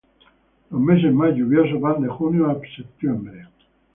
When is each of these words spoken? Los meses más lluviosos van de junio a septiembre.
Los 0.71 0.81
meses 0.81 1.13
más 1.13 1.35
lluviosos 1.35 1.79
van 1.79 2.01
de 2.01 2.07
junio 2.07 2.49
a 2.49 2.59
septiembre. 2.75 3.45